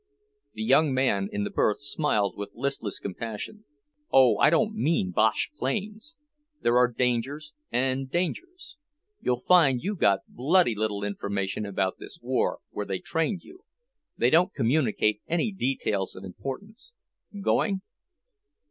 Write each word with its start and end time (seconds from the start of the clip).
The 0.55 0.63
young 0.63 0.95
man 0.95 1.29
in 1.31 1.43
the 1.43 1.51
berth 1.51 1.79
smiled 1.79 2.35
with 2.35 2.49
listless 2.55 2.97
compassion. 2.97 3.65
"Oh, 4.11 4.37
I 4.37 4.49
don't 4.49 4.73
mean 4.73 5.11
Bosch 5.11 5.49
planes! 5.55 6.17
There 6.59 6.75
are 6.75 6.87
dangers 6.87 7.53
and 7.71 8.09
dangers. 8.09 8.77
You'll 9.21 9.41
find 9.41 9.83
you 9.83 9.95
got 9.95 10.21
bloody 10.27 10.73
little 10.73 11.03
information 11.03 11.67
about 11.67 11.99
this 11.99 12.17
war, 12.19 12.61
where 12.71 12.87
they 12.87 12.97
trained 12.97 13.43
you. 13.43 13.63
They 14.17 14.31
don't 14.31 14.55
communicate 14.55 15.21
any 15.27 15.51
details 15.51 16.15
of 16.15 16.23
importance. 16.23 16.93
Going?" 17.39 17.81